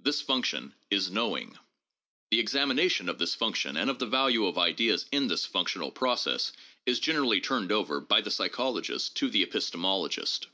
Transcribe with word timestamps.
This 0.00 0.20
function 0.20 0.74
is 0.90 1.12
knowing. 1.12 1.56
The 2.32 2.40
ex 2.40 2.54
amination 2.54 3.06
of 3.08 3.18
this 3.18 3.36
function 3.36 3.76
and 3.76 3.88
of 3.88 4.00
the 4.00 4.06
value 4.06 4.46
of 4.46 4.58
ideas 4.58 5.06
in 5.12 5.28
this 5.28 5.46
func 5.46 5.68
tional 5.68 5.94
process 5.94 6.50
is 6.86 6.98
generally 6.98 7.40
turned 7.40 7.70
over 7.70 8.00
by 8.00 8.20
the 8.20 8.32
psychologist 8.32 9.14
to 9.18 9.30
the 9.30 9.46
epistemologist. 9.46 10.46